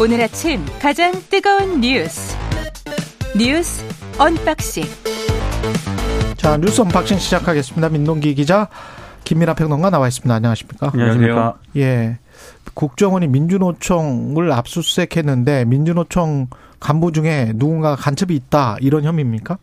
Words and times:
오늘 0.00 0.20
아침 0.20 0.60
가장 0.80 1.10
뜨거운 1.28 1.80
뉴스 1.80 2.36
뉴스 3.36 3.84
unboxing 4.16 4.84
자 6.36 6.56
뉴스 6.56 6.80
unboxing 6.82 7.18
시작하겠습니다. 7.18 7.88
민동기 7.88 8.36
기자 8.36 8.68
김민아 9.24 9.54
평론가 9.54 9.90
나와 9.90 10.06
있습니다. 10.06 10.32
안녕하십니까? 10.32 10.90
안녕하십니까? 10.92 11.58
예. 11.78 12.18
국정원이 12.74 13.26
민주노총을 13.26 14.52
압수수색했는데 14.52 15.64
민주노총 15.64 16.46
간부 16.78 17.10
중에 17.10 17.52
누군가 17.56 17.96
간첩이 17.96 18.36
있다 18.36 18.76
이런 18.80 19.02
혐의입니까? 19.02 19.58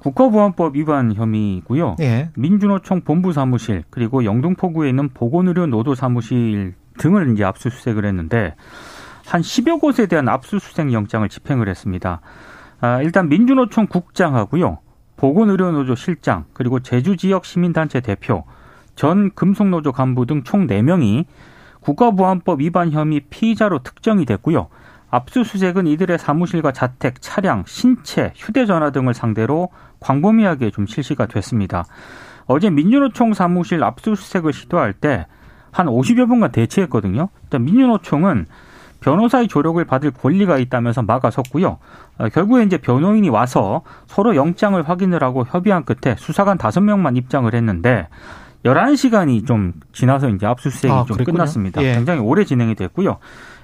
국가보안법 0.00 0.76
위반 0.76 1.14
혐의고요. 1.14 1.96
예. 2.00 2.28
민주노총 2.34 3.00
본부 3.00 3.32
사무실 3.32 3.84
그리고 3.88 4.26
영등포구에 4.26 4.90
있는 4.90 5.08
보건의료 5.08 5.66
노조 5.66 5.94
사무실 5.94 6.74
등을 6.98 7.32
이제 7.32 7.42
압수수색을 7.44 8.04
했는데 8.04 8.54
한 9.28 9.42
10여 9.42 9.78
곳에 9.80 10.06
대한 10.06 10.28
압수수색 10.28 10.92
영장을 10.92 11.28
집행을 11.28 11.68
했습니다. 11.68 12.20
아, 12.80 13.02
일단 13.02 13.28
민주노총 13.28 13.86
국장하고요. 13.86 14.78
보건의료노조 15.16 15.96
실장 15.96 16.46
그리고 16.54 16.80
제주 16.80 17.16
지역 17.16 17.44
시민단체 17.44 18.00
대표 18.00 18.44
전 18.94 19.30
금속노조 19.34 19.92
간부 19.92 20.26
등 20.26 20.44
총 20.44 20.66
4명이 20.66 21.26
국가보안법 21.80 22.60
위반 22.60 22.90
혐의 22.90 23.20
피의자로 23.20 23.80
특정이 23.80 24.24
됐고요. 24.24 24.68
압수수색은 25.10 25.86
이들의 25.86 26.18
사무실과 26.18 26.72
자택, 26.72 27.20
차량, 27.20 27.64
신체, 27.66 28.32
휴대전화 28.36 28.90
등을 28.90 29.14
상대로 29.14 29.70
광범위하게 30.00 30.70
좀 30.70 30.86
실시가 30.86 31.26
됐습니다. 31.26 31.84
어제 32.46 32.70
민주노총 32.70 33.34
사무실 33.34 33.84
압수수색을 33.84 34.52
시도할 34.52 34.94
때 34.94 35.26
한 35.70 35.86
50여 35.86 36.28
분간 36.28 36.50
대치했거든요. 36.50 37.28
일단 37.44 37.64
민주노총은 37.64 38.46
변호사의 39.00 39.48
조력을 39.48 39.82
받을 39.84 40.10
권리가 40.10 40.58
있다면서 40.58 41.02
막아섰고요. 41.02 41.78
어, 42.18 42.28
결국에 42.30 42.64
이제 42.64 42.78
변호인이 42.78 43.28
와서 43.28 43.82
서로 44.06 44.34
영장을 44.34 44.80
확인을 44.88 45.22
하고 45.22 45.44
협의한 45.46 45.84
끝에 45.84 46.16
수사관 46.18 46.58
5명만 46.58 47.16
입장을 47.16 47.52
했는데 47.52 48.08
11시간이 48.64 49.46
좀 49.46 49.72
지나서 49.92 50.28
이제 50.30 50.46
압수수색이 50.46 50.92
아, 50.92 51.04
좀 51.06 51.16
그랬군요. 51.16 51.36
끝났습니다. 51.36 51.82
예. 51.82 51.94
굉장히 51.94 52.20
오래 52.20 52.44
진행이 52.44 52.74
됐고요. 52.74 53.18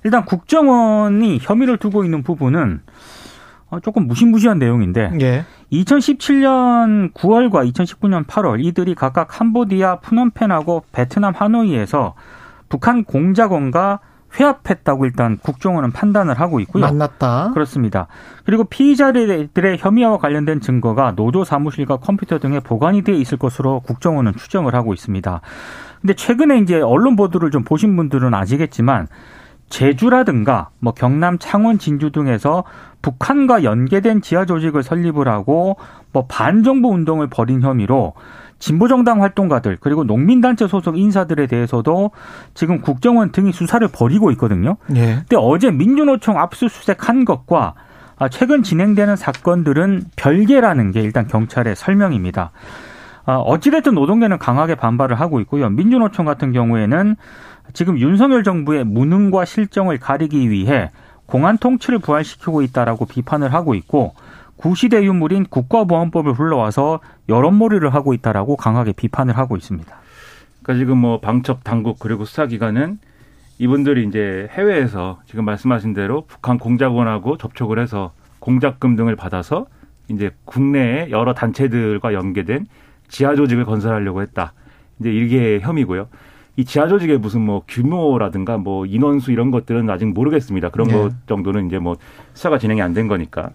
일단 0.04 0.24
국정원이 0.24 1.38
혐의를 1.42 1.78
두고 1.78 2.04
있는 2.04 2.22
부분은 2.22 2.82
어, 3.70 3.80
조금 3.80 4.06
무시무시한 4.06 4.58
내용인데 4.58 5.12
예. 5.20 5.44
2017년 5.72 7.12
9월과 7.12 7.70
2019년 7.72 8.24
8월 8.26 8.64
이들이 8.64 8.94
각각 8.94 9.26
캄보디아 9.28 9.96
푸놈펜하고 9.96 10.84
베트남 10.92 11.34
하노이에서 11.34 12.14
북한 12.68 13.04
공작원과 13.04 14.00
회합했다고 14.38 15.06
일단 15.06 15.38
국정원은 15.38 15.92
판단을 15.92 16.38
하고 16.38 16.60
있고요. 16.60 16.82
만났다. 16.82 17.52
그렇습니다. 17.52 18.08
그리고 18.44 18.64
피의자들의 18.64 19.78
혐의와 19.78 20.18
관련된 20.18 20.60
증거가 20.60 21.12
노조 21.12 21.44
사무실과 21.44 21.98
컴퓨터 21.98 22.38
등에 22.38 22.60
보관이 22.60 23.02
돼 23.02 23.14
있을 23.14 23.38
것으로 23.38 23.80
국정원은 23.80 24.34
추정을 24.36 24.74
하고 24.74 24.92
있습니다. 24.92 25.40
근데 26.00 26.14
최근에 26.14 26.58
이제 26.58 26.80
언론 26.80 27.16
보도를 27.16 27.50
좀 27.50 27.64
보신 27.64 27.96
분들은 27.96 28.34
아시겠지만 28.34 29.08
제주라든가 29.70 30.68
뭐 30.78 30.92
경남 30.92 31.38
창원 31.38 31.78
진주 31.78 32.12
등에서 32.12 32.64
북한과 33.02 33.64
연계된 33.64 34.22
지하 34.22 34.44
조직을 34.44 34.82
설립을 34.82 35.28
하고 35.28 35.76
뭐 36.12 36.26
반정부 36.26 36.88
운동을 36.88 37.28
벌인 37.28 37.62
혐의로 37.62 38.14
진보정당 38.64 39.20
활동가들 39.20 39.76
그리고 39.78 40.04
농민단체 40.04 40.66
소속 40.68 40.96
인사들에 40.96 41.46
대해서도 41.46 42.12
지금 42.54 42.80
국정원 42.80 43.30
등이 43.30 43.52
수사를 43.52 43.86
벌이고 43.88 44.30
있거든요. 44.32 44.78
예. 44.96 45.16
근데 45.16 45.36
어제 45.36 45.70
민주노총 45.70 46.38
압수수색한 46.38 47.26
것과 47.26 47.74
아, 48.16 48.28
최근 48.30 48.62
진행되는 48.62 49.16
사건들은 49.16 50.04
별개라는 50.16 50.92
게 50.92 51.02
일단 51.02 51.26
경찰의 51.26 51.76
설명입니다. 51.76 52.52
아, 53.26 53.36
어찌됐든 53.36 53.94
노동계는 53.94 54.38
강하게 54.38 54.76
반발을 54.76 55.20
하고 55.20 55.40
있고요. 55.40 55.68
민주노총 55.68 56.24
같은 56.24 56.52
경우에는 56.52 57.16
지금 57.74 57.98
윤석열 57.98 58.44
정부의 58.44 58.84
무능과 58.84 59.44
실정을 59.44 59.98
가리기 59.98 60.48
위해 60.48 60.90
공안 61.26 61.58
통치를 61.58 61.98
부활시키고 61.98 62.62
있다라고 62.62 63.04
비판을 63.04 63.52
하고 63.52 63.74
있고 63.74 64.14
구시대 64.64 65.04
유물인 65.04 65.44
국가보안법을 65.44 66.32
불러와서 66.32 67.00
여론몰이를 67.28 67.92
하고 67.92 68.14
있다라고 68.14 68.56
강하게 68.56 68.92
비판을 68.92 69.36
하고 69.36 69.58
있습니다. 69.58 69.94
그러니까 70.62 70.82
지금 70.82 70.96
뭐 70.96 71.20
방첩 71.20 71.62
당국 71.64 71.98
그리고 71.98 72.24
수사기관은 72.24 72.98
이분들이 73.58 74.06
이제 74.06 74.48
해외에서 74.52 75.20
지금 75.26 75.44
말씀하신 75.44 75.92
대로 75.92 76.24
북한 76.26 76.58
공작원하고 76.58 77.36
접촉을 77.36 77.78
해서 77.78 78.12
공작금 78.38 78.96
등을 78.96 79.16
받아서 79.16 79.66
이제 80.08 80.30
국내의 80.46 81.10
여러 81.10 81.34
단체들과 81.34 82.14
연계된 82.14 82.66
지하 83.08 83.36
조직을 83.36 83.66
건설하려고 83.66 84.22
했다. 84.22 84.54
이제 84.98 85.12
이게 85.12 85.60
혐의고요. 85.60 86.08
이 86.56 86.64
지하 86.64 86.88
조직의 86.88 87.18
무슨 87.18 87.42
뭐 87.42 87.64
규모라든가 87.68 88.56
뭐 88.56 88.86
인원수 88.86 89.30
이런 89.30 89.50
것들은 89.50 89.90
아직 89.90 90.06
모르겠습니다. 90.06 90.70
그런 90.70 90.88
네. 90.88 90.94
것 90.94 91.12
정도는 91.26 91.66
이제 91.66 91.78
뭐 91.78 91.96
수사가 92.32 92.56
진행이 92.56 92.80
안 92.80 92.94
된 92.94 93.08
거니까. 93.08 93.50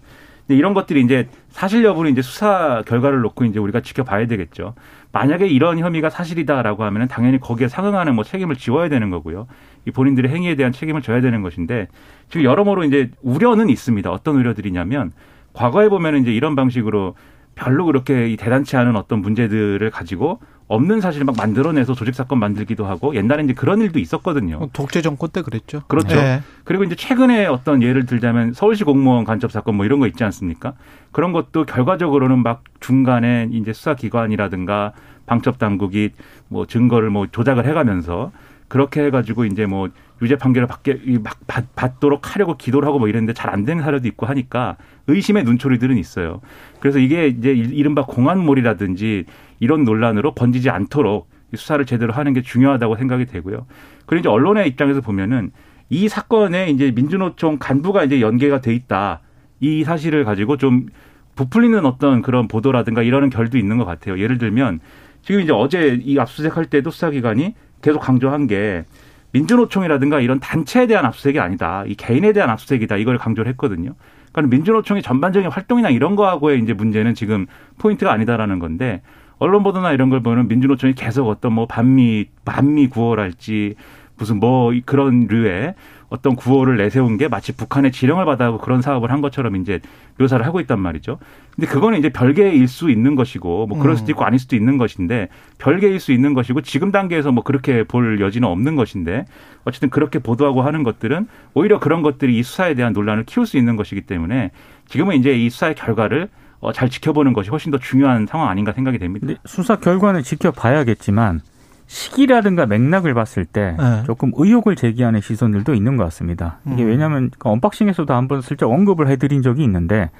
이런 0.54 0.74
것들이 0.74 1.02
이제 1.02 1.28
사실 1.48 1.84
여부는 1.84 2.12
이제 2.12 2.22
수사 2.22 2.82
결과를 2.86 3.20
놓고 3.20 3.44
이제 3.44 3.58
우리가 3.58 3.80
지켜봐야 3.80 4.26
되겠죠. 4.26 4.74
만약에 5.12 5.46
이런 5.46 5.78
혐의가 5.78 6.10
사실이다라고 6.10 6.84
하면은 6.84 7.08
당연히 7.08 7.38
거기에 7.40 7.68
상응하는 7.68 8.14
뭐 8.14 8.24
책임을 8.24 8.56
지워야 8.56 8.88
되는 8.88 9.10
거고요. 9.10 9.46
이 9.86 9.90
본인들의 9.90 10.30
행위에 10.30 10.54
대한 10.54 10.72
책임을 10.72 11.02
져야 11.02 11.20
되는 11.20 11.42
것인데 11.42 11.88
지금 12.28 12.44
여러모로 12.44 12.84
이제 12.84 13.10
우려는 13.22 13.68
있습니다. 13.68 14.10
어떤 14.10 14.36
우려들이냐면 14.36 15.12
과거에 15.52 15.88
보면은 15.88 16.22
이제 16.22 16.32
이런 16.32 16.54
방식으로 16.54 17.14
별로 17.54 17.84
그렇게 17.84 18.28
이 18.28 18.36
대단치 18.36 18.76
않은 18.76 18.96
어떤 18.96 19.20
문제들을 19.20 19.90
가지고 19.90 20.40
없는 20.70 21.00
사실을 21.00 21.24
막 21.24 21.34
만들어내서 21.36 21.94
조직 21.94 22.14
사건 22.14 22.38
만들기도 22.38 22.86
하고 22.86 23.16
옛날에 23.16 23.42
이제 23.42 23.52
그런 23.52 23.80
일도 23.80 23.98
있었거든요. 23.98 24.68
독재 24.72 25.02
정권 25.02 25.30
때 25.30 25.42
그랬죠. 25.42 25.80
그렇죠. 25.88 26.16
예. 26.16 26.42
그리고 26.62 26.84
이제 26.84 26.94
최근에 26.94 27.46
어떤 27.46 27.82
예를 27.82 28.06
들자면 28.06 28.52
서울시 28.52 28.84
공무원 28.84 29.24
간첩 29.24 29.50
사건 29.50 29.74
뭐 29.74 29.84
이런 29.84 29.98
거 29.98 30.06
있지 30.06 30.22
않습니까? 30.22 30.74
그런 31.10 31.32
것도 31.32 31.66
결과적으로는 31.66 32.44
막 32.44 32.62
중간에 32.78 33.48
이제 33.50 33.72
수사기관이라든가 33.72 34.92
방첩 35.26 35.58
당국이 35.58 36.10
뭐 36.46 36.66
증거를 36.66 37.10
뭐 37.10 37.26
조작을 37.26 37.66
해가면서 37.66 38.30
그렇게 38.70 39.02
해가지고 39.02 39.46
이제 39.46 39.66
뭐 39.66 39.90
유죄 40.22 40.36
판결을 40.36 40.68
받게 40.68 41.00
이막 41.04 41.40
받, 41.48 41.74
받도록 41.74 42.34
하려고 42.34 42.56
기도를 42.56 42.86
하고 42.86 43.00
뭐 43.00 43.08
이랬는데 43.08 43.32
잘 43.34 43.50
안 43.50 43.64
되는 43.64 43.82
사례도 43.82 44.06
있고 44.08 44.26
하니까 44.26 44.76
의심의 45.08 45.42
눈초리들은 45.42 45.98
있어요. 45.98 46.40
그래서 46.78 47.00
이게 47.00 47.26
이제 47.26 47.50
이른바 47.50 48.06
공안몰이라든지 48.06 49.24
이런 49.58 49.84
논란으로 49.84 50.34
번지지 50.34 50.70
않도록 50.70 51.28
이 51.52 51.56
수사를 51.56 51.84
제대로 51.84 52.12
하는 52.12 52.32
게 52.32 52.42
중요하다고 52.42 52.96
생각이 52.96 53.26
되고요. 53.26 53.66
그리고 54.06 54.20
이제 54.20 54.28
언론의 54.28 54.68
입장에서 54.68 55.00
보면은 55.00 55.50
이 55.88 56.08
사건에 56.08 56.70
이제 56.70 56.92
민주노총 56.92 57.58
간부가 57.58 58.04
이제 58.04 58.20
연계가 58.20 58.60
돼 58.60 58.72
있다. 58.72 59.20
이 59.58 59.82
사실을 59.82 60.24
가지고 60.24 60.56
좀 60.58 60.86
부풀리는 61.34 61.84
어떤 61.84 62.22
그런 62.22 62.46
보도라든가 62.46 63.02
이러는 63.02 63.30
결도 63.30 63.58
있는 63.58 63.78
것 63.78 63.84
같아요. 63.84 64.20
예를 64.20 64.38
들면 64.38 64.78
지금 65.22 65.40
이제 65.40 65.52
어제 65.52 66.00
이 66.04 66.18
압수수색할 66.20 66.66
때도 66.66 66.90
수사기관이 66.90 67.54
계속 67.82 68.00
강조한 68.00 68.46
게 68.46 68.84
민주노총이라든가 69.32 70.20
이런 70.20 70.40
단체에 70.40 70.86
대한 70.86 71.04
압수수색이 71.04 71.38
아니다. 71.38 71.84
이 71.86 71.94
개인에 71.94 72.32
대한 72.32 72.50
압수수색이다. 72.50 72.96
이걸 72.96 73.18
강조를 73.18 73.50
했거든요. 73.52 73.94
그러니까 74.32 74.56
민주노총의 74.56 75.02
전반적인 75.02 75.50
활동이나 75.50 75.90
이런 75.90 76.16
거하고의 76.16 76.60
이제 76.60 76.72
문제는 76.72 77.14
지금 77.14 77.46
포인트가 77.78 78.12
아니다라는 78.12 78.58
건데 78.58 79.02
언론 79.38 79.62
보도나 79.62 79.92
이런 79.92 80.10
걸 80.10 80.20
보면 80.20 80.48
민주노총이 80.48 80.94
계속 80.94 81.28
어떤 81.28 81.52
뭐 81.52 81.66
반미 81.66 82.26
반미 82.44 82.88
구호랄지 82.88 83.74
무슨 84.18 84.38
뭐 84.38 84.72
그런 84.84 85.26
류의 85.28 85.74
어떤 86.10 86.36
구호를 86.36 86.76
내세운 86.76 87.16
게 87.16 87.28
마치 87.28 87.52
북한의 87.56 87.92
지령을 87.92 88.24
받아고 88.24 88.58
그런 88.58 88.82
사업을 88.82 89.10
한 89.10 89.20
것처럼 89.20 89.56
이제 89.56 89.80
묘사를 90.18 90.44
하고 90.44 90.60
있단 90.60 90.78
말이죠. 90.78 91.18
근데 91.54 91.66
그거는 91.66 91.98
이제 91.98 92.10
별개일 92.10 92.68
수 92.68 92.90
있는 92.90 93.14
것이고 93.14 93.66
뭐 93.66 93.78
그럴 93.78 93.96
수도 93.96 94.10
있고 94.12 94.24
아닐 94.24 94.38
수도 94.38 94.56
있는 94.56 94.76
것인데 94.76 95.28
별개일 95.58 96.00
수 96.00 96.12
있는 96.12 96.34
것이고 96.34 96.60
지금 96.62 96.90
단계에서 96.90 97.32
뭐 97.32 97.44
그렇게 97.44 97.84
볼 97.84 98.20
여지는 98.20 98.48
없는 98.48 98.76
것인데 98.76 99.24
어쨌든 99.64 99.88
그렇게 99.88 100.18
보도하고 100.18 100.62
하는 100.62 100.82
것들은 100.82 101.28
오히려 101.54 101.78
그런 101.78 102.02
것들이 102.02 102.36
이 102.36 102.42
수사에 102.42 102.74
대한 102.74 102.92
논란을 102.92 103.24
키울 103.24 103.46
수 103.46 103.56
있는 103.56 103.76
것이기 103.76 104.02
때문에 104.02 104.50
지금은 104.88 105.16
이제 105.16 105.32
이 105.32 105.48
수사의 105.48 105.76
결과를 105.76 106.28
어, 106.58 106.72
잘 106.72 106.90
지켜보는 106.90 107.32
것이 107.32 107.48
훨씬 107.50 107.70
더 107.70 107.78
중요한 107.78 108.26
상황 108.26 108.48
아닌가 108.48 108.72
생각이 108.72 108.98
됩니다. 108.98 109.26
수사 109.46 109.76
결과는 109.76 110.22
지켜봐야겠지만 110.22 111.40
시기라든가 111.90 112.66
맥락을 112.66 113.14
봤을 113.14 113.44
때 113.44 113.74
네. 113.76 114.04
조금 114.06 114.30
의혹을 114.36 114.76
제기하는 114.76 115.20
시선들도 115.20 115.74
있는 115.74 115.96
것 115.96 116.04
같습니다. 116.04 116.60
이게 116.72 116.84
음. 116.84 116.88
왜냐하면 116.88 117.30
그 117.36 117.48
언박싱에서도 117.48 118.14
한번 118.14 118.42
슬쩍 118.42 118.70
언급을 118.70 119.08
해드린 119.08 119.42
적이 119.42 119.64
있는데 119.64 120.10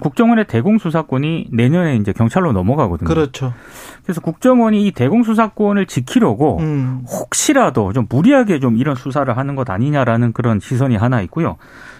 국정원의 0.00 0.46
대공 0.48 0.78
수사권이 0.78 1.50
내년에 1.52 1.94
이제 1.96 2.12
경찰로 2.12 2.50
넘어가거든요. 2.50 3.06
그렇죠. 3.06 3.54
그래서 4.02 4.20
국정원이 4.20 4.88
이 4.88 4.90
대공 4.90 5.22
수사권을 5.22 5.86
지키려고 5.86 6.58
음. 6.58 7.04
혹시라도 7.06 7.92
좀 7.92 8.06
무리하게 8.10 8.58
좀 8.58 8.76
이런 8.76 8.96
수사를 8.96 9.34
하는 9.34 9.54
것 9.54 9.70
아니냐라는 9.70 10.32
그런 10.32 10.58
시선이 10.58 10.96
하나 10.96 11.20
있고요. 11.22 11.58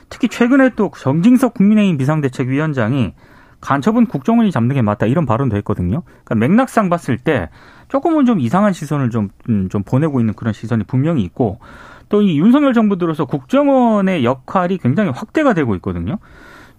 특히 0.09 0.27
최근에 0.29 0.71
또 0.75 0.91
정진석 0.99 1.55
국민의힘 1.55 1.99
비상대책위원장이 1.99 3.15
간첩은 3.61 4.07
국정원이 4.07 4.51
잡는 4.51 4.75
게 4.75 4.83
맞다 4.83 5.07
이런 5.07 5.27
발언도 5.27 5.57
했거든요. 5.59 6.03
그러니까 6.25 6.35
맥락상 6.37 6.89
봤을 6.89 7.19
때 7.19 7.51
조금은 7.89 8.27
좀 8.27 8.41
이상한 8.41 8.73
시선을 8.73 9.11
좀, 9.11 9.31
음, 9.49 9.69
좀 9.69 9.83
보내고 9.83 10.21
있는 10.21 10.35
그런 10.35 10.53
시선이 10.53 10.85
분명히 10.85 11.23
있고 11.23 11.59
또 12.09 12.23
이 12.23 12.39
윤석열 12.39 12.73
정부 12.73 12.97
들어서 12.97 13.25
국정원의 13.25 14.25
역할이 14.25 14.79
굉장히 14.79 15.11
확대가 15.11 15.55
되고 15.55 15.75
있거든요. 15.77 16.19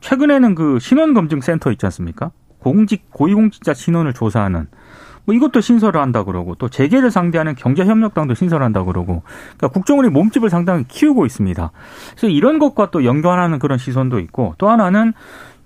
최근에는 0.02 0.56
그 0.56 0.80
신원검증센터 0.80 1.72
있지 1.72 1.86
않습니까? 1.86 2.32
공직, 2.60 3.12
고위공직자 3.12 3.74
신원을 3.74 4.14
조사하는 4.14 4.68
뭐 5.26 5.36
이것도 5.36 5.62
신설을 5.62 6.02
한다 6.02 6.24
그러고 6.24 6.56
또 6.56 6.70
재계를 6.70 7.12
상대하는 7.12 7.56
경제협력당도 7.56 8.34
신설한다 8.34 8.84
그러고 8.84 9.22
그러니까 9.58 9.68
국정원이 9.68 10.10
몸집을 10.10 10.50
상당히 10.50 10.86
키우고 10.88 11.26
있습니다. 11.26 11.72
그래서 12.12 12.28
이런 12.28 12.58
것과 12.58 12.90
또 12.92 13.06
연관하는 13.06 13.60
그런 13.60 13.78
시선도 13.78 14.20
있고 14.20 14.56
또 14.58 14.70
하나는 14.70 15.14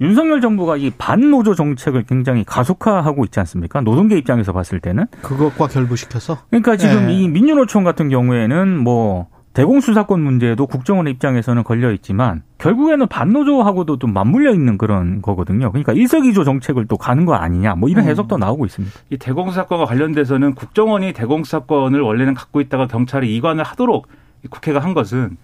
윤석열 0.04 0.42
정부가 0.42 0.76
이 0.76 0.92
반노조 0.92 1.56
정책을 1.56 2.04
굉장히 2.04 2.44
가속화하고 2.44 3.24
있지 3.26 3.40
않습니까? 3.40 3.80
노동계 3.80 4.18
입장에서 4.18 4.52
봤을 4.52 4.82
때는 4.82 5.06
그것과 5.22 5.68
결부시켜서 5.70 6.40
그러니까 6.50 6.76
지금 6.76 7.08
네. 7.08 7.14
이 7.14 7.28
민주노총 7.30 7.86
같은 7.86 8.10
경우에는 8.10 8.78
뭐 8.78 9.28
대공수사권 9.54 10.20
문제도 10.20 10.66
국정원의 10.66 11.14
입장에서는 11.14 11.64
걸려 11.64 11.92
있지만 11.94 12.42
결국에는 12.58 13.08
반노조하고도 13.08 14.00
좀 14.00 14.12
맞물려 14.12 14.52
있는 14.52 14.78
그런 14.78 15.22
거거든요. 15.22 15.72
그러니까 15.72 15.94
일석이조 15.94 16.44
정책을 16.44 16.88
또 16.88 16.98
가는 16.98 17.26
거 17.26 17.36
아니냐 17.36 17.76
뭐 17.76 17.88
이런 17.88 18.04
음. 18.06 18.10
해석도 18.10 18.38
나오고 18.38 18.66
있습니다. 18.66 19.00
이 19.12 19.18
대공수사권과 19.18 19.86
관련돼서는 19.86 20.56
국정원이 20.56 21.14
대공수사권을 21.14 22.02
원래는 22.02 22.34
갖고 22.34 22.60
있다가 22.60 22.88
경찰이 22.88 23.34
이관을 23.38 23.64
하도록 23.64 24.08
국회가 24.50 24.80
한 24.80 24.94
것은 24.94 25.38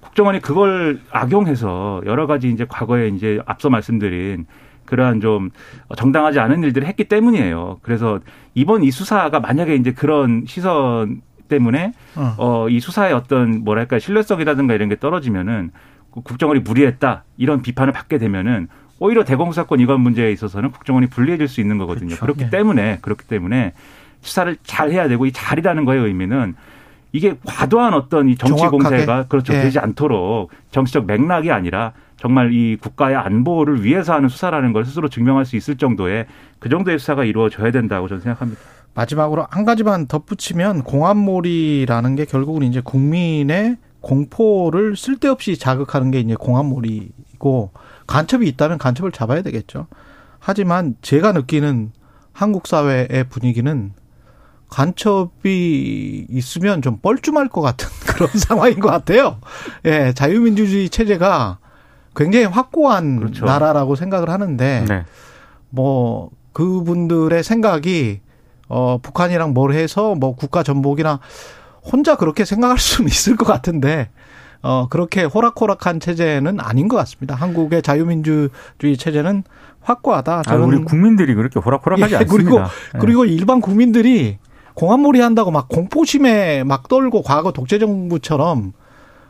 국정원이 0.00 0.40
그걸 0.40 1.00
악용해서 1.10 2.02
여러 2.06 2.26
가지 2.26 2.50
이제 2.50 2.66
과거에 2.68 3.08
이제 3.08 3.40
앞서 3.46 3.70
말씀드린 3.70 4.46
그러한 4.84 5.20
좀 5.20 5.50
정당하지 5.96 6.40
않은 6.40 6.62
일들을 6.62 6.86
했기 6.86 7.04
때문이에요. 7.04 7.78
그래서 7.82 8.20
이번 8.54 8.84
이 8.84 8.90
수사가 8.90 9.40
만약에 9.40 9.74
이제 9.74 9.92
그런 9.92 10.44
시선 10.46 11.20
때문에 11.48 11.92
어. 12.16 12.34
어, 12.38 12.68
이 12.68 12.80
수사의 12.80 13.12
어떤 13.12 13.64
뭐랄까 13.64 13.98
신뢰성이라든가 13.98 14.74
이런 14.74 14.88
게 14.88 14.98
떨어지면은 14.98 15.70
국정원이 16.10 16.60
무리했다 16.60 17.24
이런 17.36 17.62
비판을 17.62 17.92
받게 17.92 18.18
되면은 18.18 18.68
오히려 18.98 19.24
대공사건 19.24 19.80
이관 19.80 20.00
문제에 20.00 20.32
있어서는 20.32 20.70
국정원이 20.70 21.06
불리해질 21.08 21.48
수 21.48 21.60
있는 21.60 21.78
거거든요. 21.78 22.08
그렇죠. 22.08 22.20
그렇기 22.20 22.44
네. 22.44 22.50
때문에 22.50 22.98
그렇기 23.02 23.26
때문에 23.26 23.74
수사를 24.20 24.56
잘 24.64 24.90
해야 24.90 25.06
되고 25.06 25.26
이 25.26 25.32
잘이라는 25.32 25.84
거의 25.84 26.00
의미는 26.00 26.56
이게 27.12 27.36
과도한 27.44 27.94
어떤 27.94 28.28
이 28.28 28.36
정치 28.36 28.66
공세가 28.66 29.26
그렇죠 29.28 29.54
예. 29.54 29.62
되지 29.62 29.78
않도록 29.78 30.50
정치적 30.70 31.06
맥락이 31.06 31.50
아니라 31.50 31.92
정말 32.16 32.52
이 32.52 32.76
국가의 32.76 33.16
안보를 33.16 33.84
위해서 33.84 34.12
하는 34.12 34.28
수사라는 34.28 34.72
걸 34.72 34.84
스스로 34.84 35.08
증명할 35.08 35.44
수 35.44 35.56
있을 35.56 35.76
정도의 35.76 36.26
그 36.58 36.68
정도의 36.68 36.98
수사가 36.98 37.24
이루어져야 37.24 37.70
된다고 37.70 38.08
저는 38.08 38.22
생각합니다. 38.22 38.60
마지막으로 38.94 39.46
한 39.50 39.64
가지만 39.64 40.06
덧붙이면 40.06 40.82
공안몰이라는 40.82 42.16
게 42.16 42.24
결국은 42.24 42.64
이제 42.64 42.80
국민의 42.80 43.76
공포를 44.00 44.96
쓸데없이 44.96 45.56
자극하는 45.56 46.10
게 46.10 46.20
이제 46.20 46.34
공안몰이고 46.34 47.70
간첩이 48.06 48.48
있다면 48.48 48.78
간첩을 48.78 49.12
잡아야 49.12 49.42
되겠죠. 49.42 49.86
하지만 50.40 50.96
제가 51.02 51.32
느끼는 51.32 51.92
한국 52.32 52.66
사회의 52.66 53.24
분위기는 53.28 53.92
간첩이 54.68 56.26
있으면 56.28 56.82
좀 56.82 56.98
뻘쭘할 56.98 57.48
것 57.48 57.60
같은 57.60 57.88
그런 58.06 58.28
상황인 58.34 58.80
것 58.80 58.88
같아요. 58.88 59.38
예, 59.84 60.12
자유민주주의 60.14 60.88
체제가 60.90 61.58
굉장히 62.14 62.46
확고한 62.46 63.18
그렇죠. 63.18 63.44
나라라고 63.44 63.94
생각을 63.96 64.30
하는데, 64.30 64.84
네. 64.88 65.04
뭐, 65.70 66.30
그분들의 66.52 67.42
생각이 67.44 68.20
어, 68.68 68.98
북한이랑 68.98 69.54
뭘 69.54 69.72
해서 69.72 70.14
뭐 70.14 70.34
국가 70.36 70.62
전복이나 70.62 71.20
혼자 71.82 72.16
그렇게 72.16 72.44
생각할 72.44 72.78
수는 72.78 73.08
있을 73.08 73.36
것 73.36 73.46
같은데, 73.46 74.10
어, 74.60 74.88
그렇게 74.90 75.22
호락호락한 75.24 76.00
체제는 76.00 76.60
아닌 76.60 76.88
것 76.88 76.96
같습니다. 76.96 77.34
한국의 77.34 77.82
자유민주주의 77.82 78.96
체제는 78.98 79.44
확고하다. 79.80 80.42
저는 80.42 80.62
아, 80.62 80.66
우리 80.66 80.84
국민들이 80.84 81.34
그렇게 81.34 81.60
호락호락하지 81.60 82.12
예, 82.12 82.18
않습니다. 82.18 82.50
그리고, 82.50 82.62
예. 82.94 82.98
그리고 82.98 83.24
일반 83.24 83.60
국민들이 83.60 84.38
공안몰이 84.78 85.20
한다고 85.20 85.50
막 85.50 85.68
공포심에 85.68 86.62
막 86.62 86.86
떨고 86.86 87.22
과거 87.22 87.50
독재 87.50 87.80
정부처럼 87.80 88.72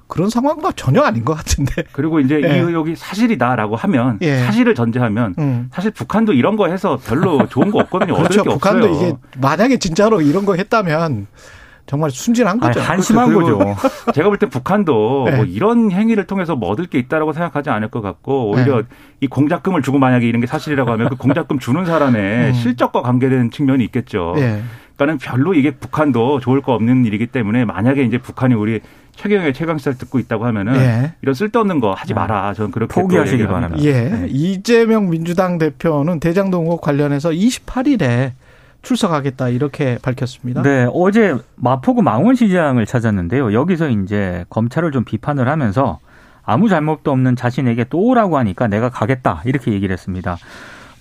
그런 0.07 0.29
상황과 0.29 0.73
전혀 0.73 1.01
아닌 1.01 1.25
것 1.25 1.35
같은데. 1.35 1.85
그리고 1.93 2.21
이제 2.21 2.35
예. 2.45 2.49
이 2.49 2.59
의혹이 2.59 2.97
사실이다라고 2.97 3.75
하면 3.75 4.19
예. 4.21 4.41
사실을 4.41 4.75
전제하면 4.75 5.35
음. 5.39 5.71
사실 5.73 5.91
북한도 5.91 6.35
이런 6.35 6.57
거 6.57 6.69
해서 6.69 6.99
별로 7.03 7.49
좋은 7.49 7.71
거 7.71 7.79
없거든요. 7.79 8.15
그렇죠. 8.15 8.43
북한도 8.43 8.89
없어요. 8.89 9.09
이게 9.09 9.17
만약에 9.39 9.79
진짜로 9.79 10.21
이런 10.21 10.45
거 10.45 10.55
했다면 10.55 11.27
정말 11.89 12.11
순진한 12.11 12.61
거죠. 12.61 12.81
아니, 12.81 12.87
한심한 12.89 13.29
그렇죠. 13.31 13.59
거죠. 13.59 13.77
제가 14.13 14.29
볼 14.29 14.39
때 14.39 14.47
북한도 14.47 15.25
네. 15.31 15.37
뭐 15.37 15.45
이런 15.47 15.91
행위를 15.91 16.25
통해서 16.27 16.55
뭐 16.55 16.69
얻을 16.69 16.87
게 16.87 16.99
있다라고 16.99 17.33
생각하지 17.33 17.71
않을 17.71 17.89
것 17.89 18.03
같고 18.03 18.51
오히려 18.51 18.83
네. 18.83 18.83
이 19.21 19.27
공작금을 19.27 19.83
주고 19.83 19.99
만약에 19.99 20.29
이런 20.29 20.41
게 20.41 20.47
사실이라고 20.47 20.91
하면 20.93 21.09
그 21.09 21.17
공작금 21.17 21.59
주는 21.59 21.85
사람의 21.87 22.49
음. 22.51 22.53
실적과 22.53 23.03
관계된 23.03 23.51
측면이 23.51 23.83
있겠죠. 23.87 24.35
네. 24.37 24.63
그러니까는 24.97 25.19
별로 25.19 25.55
이게 25.55 25.71
북한도 25.71 26.41
좋을 26.41 26.61
거 26.61 26.73
없는 26.75 27.05
일이기 27.07 27.29
때문에 27.29 27.65
만약에 27.65 28.03
이제 28.03 28.19
북한이 28.19 28.55
우리 28.55 28.81
최경영의 29.17 29.55
최강시사를 29.55 29.97
듣고 29.99 30.19
있다고 30.19 30.45
하면은 30.47 30.77
예. 30.77 31.15
이런 31.23 31.35
쓸데없는 31.35 31.81
거 31.81 31.93
하지 31.93 32.15
마라. 32.15 32.53
저는 32.55 32.71
그렇게 32.71 33.01
포기하시기 33.01 33.47
바랍니다. 33.47 33.83
예. 33.85 33.93
네. 34.09 34.27
이재명 34.29 35.09
민주당 35.11 35.59
대표는 35.59 36.21
대장동 36.21 36.65
의혹 36.67 36.81
관련해서 36.81 37.31
28일에 37.31 38.33
출석하겠다 38.83 39.49
이렇게 39.49 39.99
밝혔습니다. 40.03 40.63
네, 40.63 40.89
어제 40.93 41.37
마포구 41.57 42.03
망원시장을 42.03 42.87
찾았는데요. 42.87 43.53
여기서 43.53 43.89
이제 43.91 44.45
검찰을 44.51 44.93
좀 44.93 45.05
비판을 45.05 45.49
하면서 45.49 45.99
아무 46.45 46.69
잘못도 46.69 47.11
없는 47.11 47.37
자신에게 47.37 47.85
또 47.91 48.01
오라고 48.01 48.39
하니까 48.39 48.69
내가 48.69 48.89
가겠다 48.89 49.43
이렇게 49.45 49.73
얘기를 49.73 49.93
했습니다. 49.93 50.39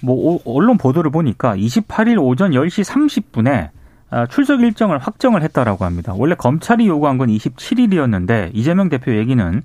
뭐 0.01 0.39
언론 0.45 0.77
보도를 0.77 1.11
보니까 1.11 1.55
28일 1.55 2.21
오전 2.21 2.51
10시 2.51 2.83
30분에 2.83 3.69
아, 4.09 4.25
출석 4.25 4.61
일정을 4.61 4.97
확정을 4.99 5.41
했다라고 5.43 5.85
합니다. 5.85 6.13
원래 6.15 6.35
검찰이 6.35 6.87
요구한 6.87 7.17
건 7.17 7.29
27일이었는데 7.29 8.51
이재명 8.53 8.89
대표 8.89 9.15
얘기는 9.15 9.63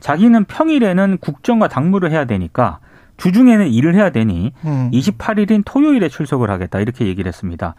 자기는 0.00 0.44
평일에는 0.44 1.18
국정과 1.18 1.68
당무를 1.68 2.10
해야 2.10 2.24
되니까 2.24 2.78
주중에는 3.16 3.68
일을 3.68 3.94
해야 3.94 4.10
되니 4.10 4.52
음. 4.64 4.90
28일인 4.92 5.62
토요일에 5.64 6.08
출석을 6.08 6.50
하겠다 6.50 6.80
이렇게 6.80 7.06
얘기를 7.06 7.28
했습니다. 7.28 7.74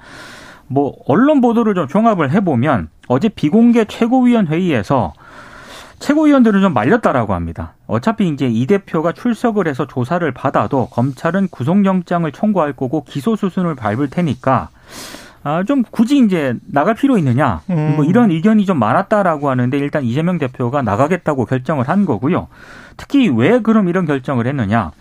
뭐 0.67 0.93
언론 1.07 1.41
보도를 1.41 1.75
좀 1.75 1.87
종합을 1.87 2.31
해보면 2.31 2.89
어제 3.07 3.29
비공개 3.29 3.85
최고위원 3.85 4.47
회의에서 4.47 5.13
최고위원들은 5.99 6.61
좀 6.61 6.73
말렸다라고 6.73 7.33
합니다. 7.33 7.73
어차피 7.87 8.27
이제 8.27 8.47
이 8.47 8.67
대표가 8.67 9.13
출석을 9.13 9.67
해서 9.67 9.87
조사를 9.87 10.29
받아도 10.31 10.87
검찰은 10.87 11.47
구속영장을 11.49 12.31
청구할 12.31 12.73
거고 12.73 13.03
기소 13.03 13.35
수순을 13.35 13.75
밟을 13.75 14.09
테니까 14.09 14.69
아, 15.43 15.63
좀 15.63 15.83
굳이 15.89 16.19
이제 16.19 16.55
나갈 16.65 16.93
필요 16.93 17.17
있느냐. 17.17 17.61
음. 17.69 17.93
뭐 17.95 18.05
이런 18.05 18.31
의견이 18.31 18.65
좀 18.65 18.77
많았다라고 18.79 19.49
하는데 19.49 19.77
일단 19.77 20.03
이재명 20.03 20.37
대표가 20.37 20.81
나가겠다고 20.81 21.45
결정을 21.45 21.87
한 21.87 22.05
거고요. 22.05 22.47
특히 22.97 23.29
왜 23.29 23.59
그럼 23.61 23.87
이런 23.87 24.05
결정을 24.05 24.45
했느냐. 24.45 24.91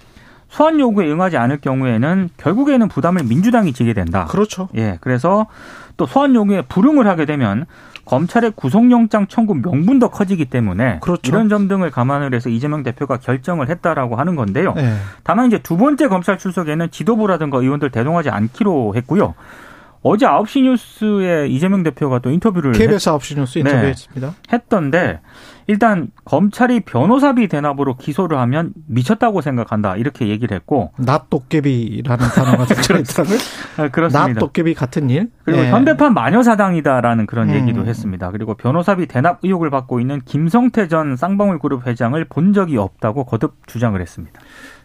소환 0.49 0.79
요구에 0.81 1.11
응하지 1.11 1.37
않을 1.37 1.61
경우에는 1.61 2.31
결국에는 2.37 2.88
부담을 2.88 3.25
민주당이 3.25 3.73
지게 3.73 3.93
된다. 3.93 4.26
그렇죠. 4.26 4.69
예. 4.76 4.99
그래서 5.00 5.47
또 5.97 6.07
소환 6.07 6.35
요구에 6.35 6.62
불응을 6.62 7.07
하게 7.07 7.26
되면 7.26 7.67
검찰의 8.05 8.53
구속영장 8.55 9.26
청구 9.26 9.55
명분도 9.57 10.11
커지기 10.11 10.45
때문에 10.45 11.00
그렇죠. 11.00 11.23
이런 11.25 11.49
점 11.49 11.67
등을 11.67 11.91
감안을 11.91 12.33
해서 12.35 12.49
이재명 12.49 12.85
대표가 12.85 13.19
결정을 13.19 13.69
했다라고 13.69 14.15
하는 14.15 14.37
건데요. 14.37 14.75
네. 14.75 14.95
다만 15.25 15.49
이제 15.49 15.59
두 15.59 15.76
번째 15.76 16.07
검찰 16.07 16.38
출석에는 16.38 16.91
지도부라든가 16.93 17.59
의원들 17.59 17.91
대동하지 17.91 18.31
않기로 18.31 18.95
했고요. 18.95 19.35
어제 20.03 20.25
9시 20.25 20.62
뉴스에 20.62 21.49
이재명 21.49 21.83
대표가 21.83 22.21
또 22.21 22.31
인터뷰를 22.31 22.73
KBS 22.73 23.11
9시 23.11 23.38
뉴스 23.38 23.59
인터뷰했습니다. 23.59 24.29
네, 24.29 24.35
했던데 24.53 25.21
일단 25.68 26.11
검찰이 26.25 26.80
변호사비 26.80 27.49
대납으로 27.49 27.96
기소를 27.96 28.38
하면 28.38 28.73
미쳤다고 28.87 29.40
생각한다 29.40 29.96
이렇게 29.96 30.28
얘기를 30.28 30.54
했고 30.54 30.92
낫 30.99 31.28
도깨비라는 31.28 32.28
단어가 32.28 32.64
들어있더라고요. 32.70 33.38
네, 33.78 33.88
그렇습니다. 33.88 34.28
낫 34.28 34.38
도깨비 34.38 34.75
같은 34.75 35.11
일. 35.11 35.30
그리고 35.44 35.62
네. 35.62 35.70
현대판 35.70 36.14
마녀사당이다라는 36.14 37.26
그런 37.26 37.50
음. 37.50 37.54
얘기도 37.54 37.85
했습니다. 37.85 38.30
그리고 38.30 38.54
변호사비 38.54 39.06
대납 39.06 39.40
의혹을 39.42 39.70
받고 39.70 40.00
있는 40.00 40.20
김성태 40.25 40.88
전 40.88 41.16
쌍방울그룹 41.16 41.87
회장을 41.87 42.23
본 42.26 42.52
적이 42.52 42.78
없다고 42.78 43.25
거듭 43.25 43.66
주장을 43.66 44.00
했습니다. 44.00 44.40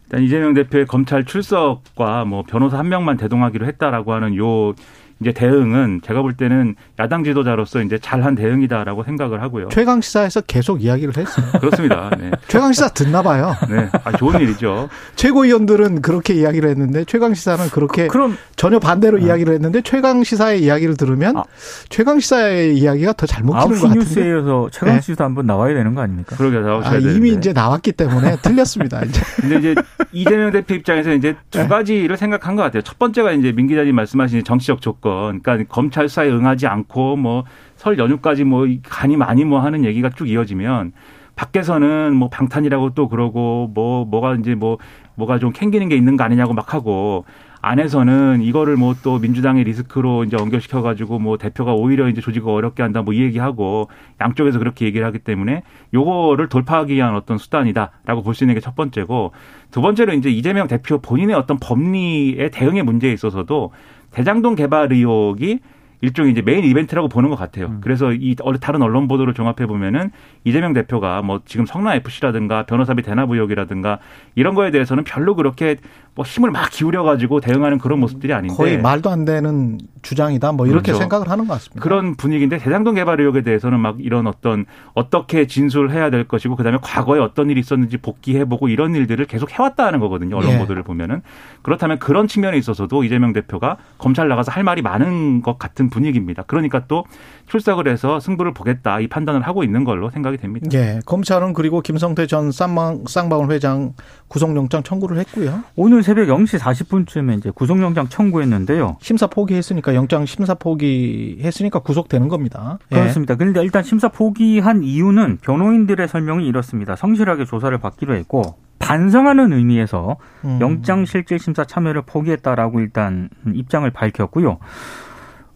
일단 0.05 0.23
이재명 0.23 0.53
대표의 0.53 0.87
검찰 0.87 1.23
출석과 1.23 2.25
뭐 2.25 2.43
변호사 2.43 2.77
한 2.77 2.89
명만 2.89 3.17
대동하기로 3.17 3.65
했다라고 3.65 4.13
하는 4.13 4.35
요 4.35 4.73
이제 5.21 5.31
대응은 5.31 6.01
제가 6.03 6.21
볼 6.23 6.33
때는 6.33 6.75
야당 6.99 7.23
지도자로서 7.23 7.81
이제 7.83 7.99
잘한 7.99 8.35
대응이다라고 8.35 9.03
생각을 9.03 9.41
하고요. 9.41 9.69
최강 9.69 10.01
시사에서 10.01 10.41
계속 10.41 10.83
이야기를 10.83 11.15
했어요. 11.15 11.45
그렇습니다. 11.59 12.09
네. 12.19 12.31
최강 12.49 12.73
시사 12.73 12.89
듣나 12.89 13.21
봐요. 13.21 13.55
네, 13.69 13.87
아, 14.03 14.11
좋은 14.13 14.39
일이죠. 14.41 14.89
최고위원들은 15.15 16.01
그렇게 16.01 16.33
이야기를 16.33 16.69
했는데 16.69 17.05
최강 17.05 17.35
시사는 17.35 17.69
그렇게 17.69 18.07
그, 18.07 18.17
럼 18.17 18.35
전혀 18.61 18.77
반대로 18.77 19.17
네. 19.17 19.25
이야기를 19.25 19.55
했는데 19.55 19.81
최강 19.81 20.23
시사의 20.23 20.61
이야기를 20.61 20.95
들으면 20.95 21.35
아. 21.35 21.43
최강 21.89 22.19
시사의 22.19 22.77
이야기가 22.77 23.13
더 23.13 23.25
잘 23.25 23.43
먹히는 23.43 23.79
것 23.79 23.87
같은데. 23.87 23.99
뉴스에서 23.99 24.69
최강 24.71 24.95
네. 24.95 25.01
시사 25.01 25.15
네. 25.15 25.23
한번 25.23 25.47
나와야 25.47 25.73
되는 25.73 25.95
거 25.95 26.01
아닙니까? 26.01 26.35
그러게 26.35 26.59
나오셔야 26.59 26.91
아, 26.93 26.97
이미 26.97 27.11
되는데. 27.11 27.27
이제 27.29 27.53
나왔기 27.53 27.93
때문에 27.93 28.35
틀렸습니다. 28.43 29.01
이제. 29.03 29.21
근데 29.41 29.57
이제 29.57 29.75
이재명 30.11 30.51
대표 30.51 30.75
입장에서 30.75 31.11
이제 31.13 31.35
두 31.49 31.57
네. 31.57 31.67
가지를 31.67 32.17
생각한 32.17 32.55
것 32.55 32.61
같아요. 32.61 32.83
첫 32.83 32.99
번째가 32.99 33.31
이제 33.31 33.51
민 33.51 33.65
기자님 33.65 33.95
말씀하신 33.95 34.43
정치적 34.43 34.81
조건, 34.81 35.41
그러니까 35.41 35.57
검 35.73 35.81
검찰 35.81 36.07
수사에 36.07 36.29
응하지 36.29 36.67
않고 36.67 37.15
뭐 37.15 37.43
설 37.81 37.97
연휴까지 37.97 38.43
뭐 38.43 38.67
간이 38.83 39.17
많이 39.17 39.43
뭐 39.43 39.59
하는 39.59 39.83
얘기가 39.85 40.11
쭉 40.15 40.29
이어지면 40.29 40.91
밖에서는 41.35 42.13
뭐 42.13 42.29
방탄이라고 42.29 42.91
또 42.93 43.09
그러고 43.09 43.71
뭐 43.73 44.05
뭐가 44.05 44.35
이제 44.35 44.53
뭐 44.53 44.77
뭐가 45.15 45.39
좀 45.39 45.51
캥기는 45.51 45.89
게 45.89 45.95
있는 45.95 46.15
거 46.15 46.23
아니냐고 46.23 46.53
막 46.53 46.75
하고 46.75 47.25
안에서는 47.61 48.41
이거를 48.41 48.75
뭐 48.77 48.95
또 49.03 49.17
민주당의 49.19 49.63
리스크로 49.63 50.23
이제 50.25 50.37
연결시켜 50.37 50.81
가지고 50.81 51.17
뭐 51.19 51.37
대표가 51.37 51.73
오히려 51.73 52.07
이제 52.09 52.21
조직을 52.21 52.49
어렵게 52.51 52.83
한다 52.83 53.01
뭐 53.01 53.13
이 53.13 53.21
얘기하고 53.21 53.89
양쪽에서 54.19 54.59
그렇게 54.59 54.85
얘기를 54.85 55.05
하기 55.07 55.19
때문에 55.19 55.63
요거를 55.93 56.49
돌파하기 56.49 56.93
위한 56.93 57.15
어떤 57.15 57.37
수단이다라고 57.37 58.23
볼 58.23 58.33
수 58.35 58.43
있는 58.43 58.55
게 58.55 58.61
첫 58.61 58.75
번째고 58.75 59.31
두 59.71 59.81
번째로 59.81 60.13
이제 60.13 60.29
이재명 60.29 60.67
대표 60.67 60.99
본인의 60.99 61.35
어떤 61.35 61.57
법리의 61.59 62.51
대응의 62.51 62.83
문제에 62.83 63.11
있어서도 63.13 63.71
대장동 64.11 64.55
개발 64.55 64.91
의혹이 64.91 65.59
일종의 66.03 66.31
이제 66.31 66.41
메인 66.41 66.63
이벤트라고 66.65 67.09
보는 67.09 67.29
것 67.29 67.35
같아요. 67.35 67.67
음. 67.67 67.77
그래서 67.81 68.11
이 68.11 68.35
다른 68.59 68.81
언론 68.81 69.07
보도를 69.07 69.35
종합해 69.35 69.67
보면은 69.67 70.09
이재명 70.43 70.73
대표가 70.73 71.21
뭐 71.21 71.41
지금 71.45 71.67
성남 71.67 71.95
FC라든가 71.97 72.63
변호사비 72.65 73.03
대납 73.03 73.29
의혹이라든가 73.29 73.99
이런 74.33 74.55
거에 74.55 74.71
대해서는 74.71 75.03
별로 75.03 75.35
그렇게 75.35 75.75
뭐 76.13 76.25
힘을 76.25 76.51
막 76.51 76.69
기울여 76.69 77.03
가지고 77.03 77.39
대응하는 77.39 77.77
그런 77.77 77.99
모습들이 77.99 78.33
아닌데 78.33 78.55
거의 78.55 78.77
말도 78.77 79.09
안 79.09 79.23
되는 79.23 79.79
주장이다 80.01 80.51
뭐 80.51 80.67
이렇게 80.67 80.91
그렇죠. 80.91 80.99
생각을 80.99 81.29
하는 81.29 81.47
것 81.47 81.53
같습니다. 81.53 81.81
그런 81.81 82.15
분위기인데 82.15 82.57
대장동 82.57 82.95
개발 82.95 83.21
의혹에 83.21 83.43
대해서는 83.43 83.79
막 83.79 83.95
이런 83.99 84.27
어떤 84.27 84.65
어떻게 84.93 85.47
진술해야 85.47 86.09
될 86.09 86.27
것이고 86.27 86.57
그다음에 86.57 86.79
과거에 86.81 87.19
어떤 87.19 87.49
일이 87.49 87.61
있었는지 87.61 87.97
복귀해 87.97 88.43
보고 88.43 88.67
이런 88.67 88.93
일들을 88.93 89.25
계속 89.25 89.51
해왔다는 89.51 89.99
거거든요. 89.99 90.37
언론 90.37 90.51
예. 90.51 90.57
보도를 90.57 90.83
보면은 90.83 91.21
그렇다면 91.61 91.97
그런 91.99 92.27
측면에 92.27 92.57
있어서도 92.57 93.05
이재명 93.05 93.31
대표가 93.31 93.77
검찰 93.97 94.27
나가서 94.27 94.51
할 94.51 94.63
말이 94.63 94.81
많은 94.81 95.41
것 95.41 95.57
같은 95.57 95.89
분위기입니다. 95.89 96.43
그러니까 96.43 96.83
또 96.87 97.05
출석을 97.47 97.87
해서 97.87 98.19
승부를 98.19 98.53
보겠다 98.53 98.99
이 98.99 99.07
판단을 99.07 99.41
하고 99.41 99.63
있는 99.63 99.85
걸로 99.85 100.09
생각이 100.09 100.37
됩니다. 100.37 100.67
예. 100.73 100.99
검찰은 101.05 101.53
그리고 101.53 101.79
김성태 101.79 102.27
전 102.27 102.51
쌍방, 102.51 103.05
쌍방울 103.07 103.51
회장 103.51 103.93
구속영장 104.27 104.83
청구를 104.83 105.17
했고요. 105.19 105.63
오늘 105.75 106.00
새벽 106.01 106.27
0시 106.27 106.59
40분쯤에 106.59 107.37
이제 107.37 107.51
구속영장 107.51 108.07
청구했는데요. 108.07 108.97
심사 109.01 109.27
포기했으니까 109.27 109.95
영장 109.95 110.25
심사 110.25 110.53
포기했으니까 110.53 111.79
구속되는 111.79 112.27
겁니다. 112.27 112.79
예. 112.91 112.95
그렇습니다. 112.95 113.35
그런데 113.35 113.61
일단 113.63 113.83
심사 113.83 114.09
포기한 114.09 114.83
이유는 114.83 115.39
변호인들의 115.41 116.07
설명이 116.07 116.47
이렇습니다. 116.47 116.95
성실하게 116.95 117.45
조사를 117.45 117.77
받기로 117.77 118.15
했고 118.15 118.55
반성하는 118.79 119.53
의미에서 119.53 120.17
음. 120.43 120.57
영장 120.59 121.05
실질 121.05 121.39
심사 121.39 121.63
참여를 121.63 122.01
포기했다라고 122.05 122.79
일단 122.79 123.29
입장을 123.53 123.89
밝혔고요. 123.89 124.57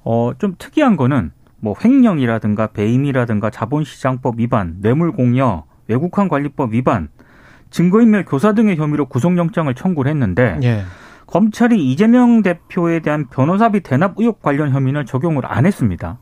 어, 0.04 0.32
좀 0.38 0.56
특이한 0.58 0.96
거는 0.96 1.32
뭐 1.60 1.74
횡령이라든가 1.84 2.68
배임이라든가 2.68 3.50
자본시장법 3.50 4.36
위반, 4.38 4.78
뇌물공여, 4.82 5.64
외국환 5.88 6.28
관리법 6.28 6.74
위반, 6.74 7.10
증거인멸 7.70 8.26
교사 8.26 8.54
등의 8.54 8.78
혐의로 8.78 9.06
구속영장을 9.06 9.74
청구를 9.74 10.10
했는데 10.12 10.60
예. 10.64 10.84
검찰이 11.28 11.92
이재명 11.92 12.44
대표에 12.44 13.00
대한 13.00 13.28
변호사비 13.30 13.82
대납 13.82 14.14
의혹 14.18 14.42
관련 14.42 14.72
혐의는 14.72 15.06
적용을 15.06 15.44
안 15.46 15.66
했습니다. 15.66 16.20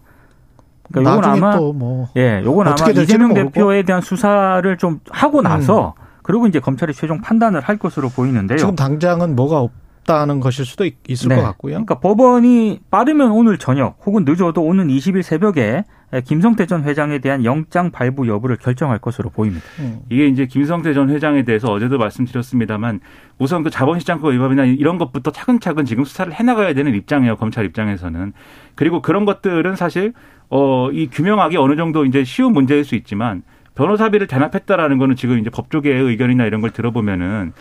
그러니까 0.92 1.16
요건 1.16 1.30
아마 1.30 1.58
뭐 1.58 2.08
예, 2.16 2.42
요건 2.44 2.68
아마 2.68 2.90
이재명 2.90 3.30
모르고. 3.30 3.52
대표에 3.52 3.84
대한 3.84 4.02
수사를 4.02 4.78
좀 4.78 5.00
하고 5.10 5.42
나서 5.42 5.94
음. 5.98 6.04
그리고 6.24 6.48
이제 6.48 6.60
검찰이 6.60 6.94
최종 6.94 7.22
판단을 7.22 7.62
할 7.62 7.78
것으로 7.78 8.10
보이는데요. 8.10 8.58
지금 8.58 8.76
당장은 8.76 9.36
뭐가 9.36 9.68
없 10.04 10.14
없다는 10.14 10.40
것일 10.40 10.66
수도 10.66 10.86
있을 11.08 11.30
네. 11.30 11.36
것 11.36 11.42
같고요. 11.42 11.74
그러니까 11.74 12.00
법원이 12.00 12.82
빠르면 12.92 13.32
오늘 13.32 13.58
저녁 13.58 13.98
혹은 14.06 14.26
늦어도 14.26 14.62
오는 14.62 14.88
20일 14.88 15.24
새벽에 15.24 15.86
김성태 16.26 16.68
전 16.68 16.84
회장에 16.84 17.20
대한 17.20 17.44
영장 17.44 17.90
발부 17.90 18.28
여부를 18.28 18.58
결정할 18.58 19.00
것으로 19.00 19.30
보입니다. 19.32 19.66
음. 19.80 20.02
이게 20.10 20.28
이제 20.28 20.46
김성태 20.46 20.94
전 20.94 21.10
회장에 21.10 21.44
대해서 21.44 21.72
어제도 21.72 21.98
말씀드렸습니다만 21.98 23.00
우선 23.40 23.64
그 23.64 23.72
자본시장법 23.72 24.34
위반이나 24.34 24.66
이런 24.66 25.00
것부터 25.00 25.32
차근차근 25.32 25.86
지금 25.86 26.04
수사를 26.04 26.32
해나가야 26.32 26.74
되는 26.74 26.94
입장이에요. 26.94 27.38
검찰 27.38 27.66
입장에서는. 27.66 28.34
그리고 28.76 29.02
그런 29.02 29.26
것들은 29.26 29.76
사실 29.76 30.14
어, 30.50 30.92
이 30.92 31.08
규명하기 31.08 31.58
어느 31.58 31.76
정도 31.76 32.06
이제 32.06 32.24
쉬운 32.24 32.54
문제일 32.54 32.84
수 32.84 32.94
있지만 32.96 33.42
변호사비를 33.76 34.28
대납했다라는 34.28 35.00
거는 35.00 35.16
지금 35.16 35.40
이제 35.40 35.50
법조계의 35.50 36.00
의견이나 36.04 36.46
이런 36.46 36.62
걸 36.62 36.70
들어보면은 36.70 37.54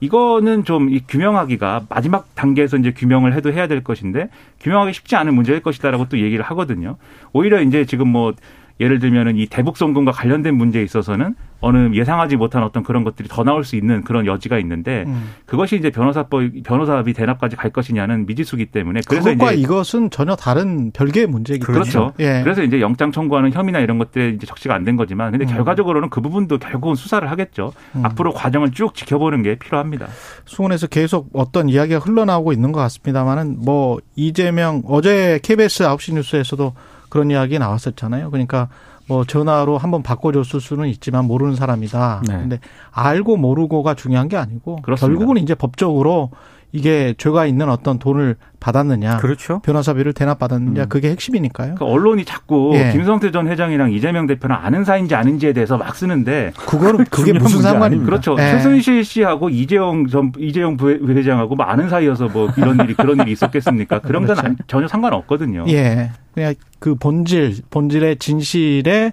이거는 0.00 0.64
좀 0.64 0.88
이 0.90 1.00
규명하기가 1.06 1.86
마지막 1.88 2.34
단계에서 2.34 2.76
이제 2.76 2.92
규명을 2.92 3.34
해도 3.34 3.52
해야 3.52 3.66
될 3.66 3.82
것인데 3.82 4.28
규명하기 4.60 4.92
쉽지 4.92 5.16
않은 5.16 5.34
문제일 5.34 5.60
것이다라고 5.60 6.08
또 6.08 6.18
얘기를 6.18 6.44
하거든요. 6.44 6.96
오히려 7.32 7.60
이제 7.60 7.84
지금 7.84 8.08
뭐 8.08 8.32
예를 8.80 8.98
들면은 8.98 9.36
이 9.36 9.46
대북 9.46 9.76
송금과 9.76 10.12
관련된 10.12 10.54
문제에 10.54 10.82
있어서는 10.82 11.34
어느 11.60 11.94
예상하지 11.94 12.36
못한 12.36 12.62
어떤 12.62 12.82
그런 12.82 13.02
것들이 13.04 13.28
더 13.28 13.42
나올 13.42 13.64
수 13.64 13.76
있는 13.76 14.02
그런 14.02 14.26
여지가 14.26 14.58
있는데 14.58 15.04
음. 15.06 15.30
그것이 15.46 15.76
이제 15.76 15.90
변호사법 15.90 16.42
변호사비 16.62 17.14
대납까지 17.14 17.56
갈 17.56 17.70
것이냐는 17.70 18.26
미지수기 18.26 18.66
때문에 18.66 19.00
그래서 19.08 19.30
그것과 19.30 19.52
이제 19.52 19.62
이것은 19.62 20.10
전혀 20.10 20.36
다른 20.36 20.90
별개의 20.92 21.26
문제이기 21.26 21.64
때문에 21.64 21.80
그렇죠. 21.84 22.12
예. 22.20 22.42
그래서 22.44 22.62
이제 22.62 22.80
영장 22.82 23.10
청구하는 23.10 23.52
혐의나 23.52 23.78
이런 23.80 23.96
것들에 23.98 24.30
이제 24.30 24.46
적시가 24.46 24.74
안 24.74 24.86
된 24.86 24.94
거지만 24.96 25.32
근데 25.32 25.46
음. 25.46 25.48
결과적으로는 25.48 26.10
그 26.10 26.20
부분도 26.20 26.58
결국은 26.58 26.94
수사를 26.94 27.28
하겠죠. 27.28 27.72
음. 27.96 28.04
앞으로 28.04 28.32
과정을 28.32 28.70
쭉 28.70 28.94
지켜보는 28.94 29.42
게 29.42 29.56
필요합니다. 29.56 30.06
수원에서 30.44 30.86
계속 30.86 31.28
어떤 31.32 31.68
이야기가 31.68 31.98
흘러나오고 31.98 32.52
있는 32.52 32.70
것 32.70 32.78
같습니다만은 32.80 33.56
뭐 33.64 33.98
이재명 34.14 34.82
어제 34.86 35.40
KBS 35.42 35.84
9시 35.84 36.14
뉴스에서도 36.14 36.72
그런 37.16 37.30
이야기 37.30 37.58
나왔었잖아요. 37.58 38.30
그러니까 38.30 38.68
뭐 39.08 39.24
전화로 39.24 39.78
한번 39.78 40.02
바꿔줬을 40.02 40.60
수는 40.60 40.86
있지만 40.88 41.24
모르는 41.24 41.56
사람이다. 41.56 42.22
네. 42.28 42.34
근데 42.34 42.60
알고 42.90 43.38
모르고가 43.38 43.94
중요한 43.94 44.28
게 44.28 44.36
아니고 44.36 44.82
그렇습니다. 44.82 45.18
결국은 45.18 45.42
이제 45.42 45.54
법적으로 45.54 46.30
이게 46.76 47.14
죄가 47.16 47.46
있는 47.46 47.70
어떤 47.70 47.98
돈을 47.98 48.36
받았느냐, 48.60 49.16
그렇죠. 49.16 49.60
변호사비를 49.60 50.12
대납받았느냐, 50.12 50.82
음. 50.82 50.88
그게 50.90 51.08
핵심이니까요. 51.10 51.76
그러니까 51.76 51.86
언론이 51.86 52.26
자꾸 52.26 52.72
예. 52.74 52.92
김성태 52.92 53.30
전 53.30 53.48
회장이랑 53.48 53.92
이재명 53.92 54.26
대표는 54.26 54.54
아는 54.54 54.84
사이인지 54.84 55.14
아닌지에 55.14 55.54
대해서 55.54 55.78
막 55.78 55.96
쓰는데 55.96 56.52
그거는 56.66 57.06
그게 57.06 57.32
무슨 57.32 57.62
상관입니까? 57.62 58.04
그렇죠. 58.04 58.36
예. 58.38 58.42
최순실 58.42 59.04
씨하고 59.04 59.48
이재용 59.48 60.06
전 60.06 60.32
이재용 60.38 60.76
부회장하고 60.76 61.54
뭐 61.54 61.64
아는 61.64 61.88
사이여서 61.88 62.28
뭐 62.28 62.50
이런 62.58 62.78
일이 62.80 62.92
그런 62.94 63.18
일이 63.20 63.32
있었겠습니까? 63.32 64.00
그런 64.00 64.24
그렇죠. 64.24 64.42
건 64.42 64.56
전혀 64.66 64.86
상관없거든요. 64.86 65.64
예, 65.68 66.10
그냥 66.34 66.54
그 66.78 66.94
본질 66.94 67.62
본질의 67.70 68.16
진실에 68.16 69.12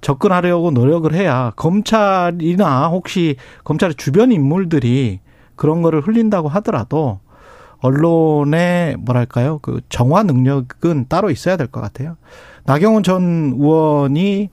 접근하려고 0.00 0.70
노력을 0.70 1.12
해야 1.12 1.52
검찰이나 1.56 2.88
혹시 2.88 3.36
검찰의 3.64 3.96
주변 3.96 4.32
인물들이 4.32 5.20
그런 5.56 5.82
거를 5.82 6.00
흘린다고 6.00 6.48
하더라도 6.48 7.20
언론의 7.80 8.96
뭐랄까요 8.98 9.58
그 9.60 9.80
정화 9.88 10.22
능력은 10.22 11.06
따로 11.08 11.30
있어야 11.30 11.56
될 11.56 11.66
것 11.68 11.80
같아요. 11.80 12.16
나경원 12.64 13.02
전 13.02 13.54
의원이 13.58 14.50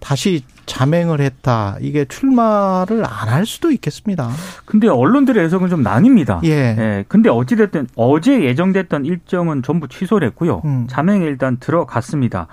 다시 0.00 0.42
자맹을 0.66 1.20
했다. 1.20 1.76
이게 1.80 2.04
출마를 2.04 3.04
안 3.04 3.28
할 3.28 3.46
수도 3.46 3.70
있겠습니다. 3.70 4.28
근데 4.66 4.86
언론들의 4.88 5.42
해석은 5.44 5.68
좀 5.70 5.82
나뉩니다. 5.82 6.44
예. 6.44 6.50
예. 6.78 7.04
근데 7.08 7.30
어찌됐든 7.30 7.88
어제 7.96 8.44
예정됐던 8.44 9.06
일정은 9.06 9.62
전부 9.62 9.88
취소를 9.88 10.28
했고요. 10.28 10.62
음. 10.64 10.86
자맹에 10.88 11.24
일단 11.24 11.56
들어갔습니다. 11.58 12.48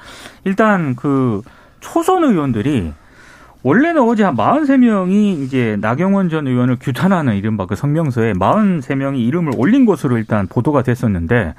일단 0.46 0.96
그 0.96 1.42
초선 1.82 2.24
의원들이 2.24 2.94
원래는 3.65 4.03
어제 4.03 4.24
한 4.24 4.36
43명이 4.36 5.41
이제 5.41 5.75
나경원 5.81 6.29
전 6.29 6.45
의원을 6.45 6.77
규탄하는 6.79 7.36
이른바 7.36 7.65
그 7.65 7.75
성명서에 7.75 8.34
43명이 8.34 9.17
이름을 9.17 9.53
올린 9.57 9.88
것으로 9.88 10.19
일단 10.19 10.45
보도가 10.45 10.84
됐었는데 10.84 11.55